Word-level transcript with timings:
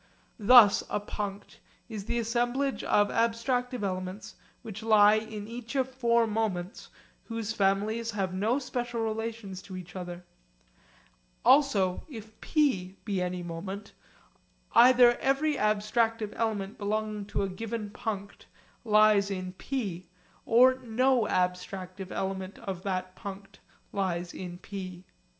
Thus 0.39 0.83
a 0.89 0.99
punct 0.99 1.57
is 1.87 2.05
the 2.05 2.17
assemblage 2.17 2.83
of 2.83 3.09
abstractive 3.09 3.83
elements 3.83 4.33
which 4.63 4.81
lie 4.81 5.13
in 5.13 5.47
each 5.47 5.75
of 5.75 5.87
four 5.93 6.25
moments 6.25 6.89
whose 7.25 7.53
families 7.53 8.09
have 8.09 8.33
no 8.33 8.57
special 8.57 9.01
relations 9.01 9.61
to 9.61 9.77
each 9.77 9.95
other. 9.95 10.25
Also 11.45 12.03
if 12.09 12.41
P 12.41 12.97
be 13.05 13.21
any 13.21 13.43
moment, 13.43 13.93
either 14.73 15.19
every 15.19 15.53
abstractive 15.53 16.33
element 16.35 16.79
belonging 16.79 17.27
to 17.27 17.43
a 17.43 17.49
given 17.49 17.91
punct 17.91 18.47
lies 18.83 19.29
in 19.29 19.53
P, 19.53 20.09
or 20.47 20.79
no 20.79 21.25
abstractive 21.27 22.11
element 22.11 22.57
of 22.57 22.81
that 22.81 23.15
punct 23.15 23.59
lies 23.91 24.33
in 24.33 24.57
P. 24.57 25.05